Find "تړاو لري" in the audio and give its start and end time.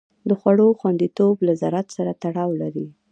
2.23-2.87